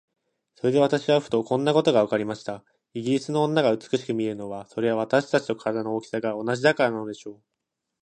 [0.55, 2.63] それで私はふと、こんなことがわかりました。
[2.95, 7.41] イギリスの女が美しく見えるのは、それは私たちと身体の大きさが同じだからなのでしょう。